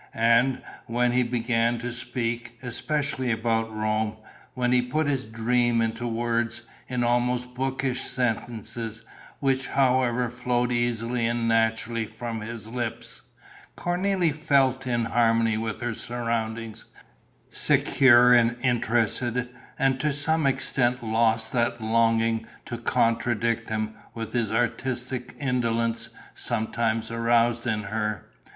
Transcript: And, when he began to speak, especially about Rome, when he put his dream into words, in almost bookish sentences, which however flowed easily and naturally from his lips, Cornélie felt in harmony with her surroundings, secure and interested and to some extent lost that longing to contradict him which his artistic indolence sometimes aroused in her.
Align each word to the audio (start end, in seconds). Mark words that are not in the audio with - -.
And, 0.15 0.63
when 0.87 1.11
he 1.11 1.21
began 1.21 1.77
to 1.77 1.93
speak, 1.93 2.57
especially 2.63 3.29
about 3.31 3.71
Rome, 3.71 4.17
when 4.55 4.71
he 4.71 4.81
put 4.81 5.05
his 5.05 5.27
dream 5.27 5.79
into 5.79 6.07
words, 6.07 6.63
in 6.87 7.03
almost 7.03 7.53
bookish 7.53 8.01
sentences, 8.01 9.05
which 9.39 9.67
however 9.67 10.31
flowed 10.31 10.71
easily 10.71 11.27
and 11.27 11.47
naturally 11.47 12.05
from 12.05 12.41
his 12.41 12.67
lips, 12.67 13.21
Cornélie 13.77 14.33
felt 14.33 14.87
in 14.87 15.05
harmony 15.05 15.55
with 15.55 15.81
her 15.81 15.93
surroundings, 15.93 16.85
secure 17.51 18.33
and 18.33 18.57
interested 18.63 19.49
and 19.77 19.99
to 19.99 20.13
some 20.13 20.47
extent 20.47 21.03
lost 21.03 21.51
that 21.51 21.79
longing 21.79 22.47
to 22.65 22.79
contradict 22.79 23.69
him 23.69 23.93
which 24.13 24.31
his 24.31 24.51
artistic 24.51 25.35
indolence 25.39 26.09
sometimes 26.33 27.11
aroused 27.11 27.67
in 27.67 27.83
her. 27.83 28.25